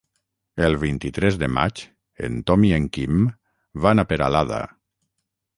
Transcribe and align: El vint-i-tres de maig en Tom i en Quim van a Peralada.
El 0.67 0.77
vint-i-tres 0.83 1.37
de 1.43 1.49
maig 1.57 1.83
en 2.29 2.41
Tom 2.49 2.65
i 2.71 2.73
en 2.79 2.87
Quim 2.97 3.23
van 3.87 4.05
a 4.07 4.11
Peralada. 4.15 4.63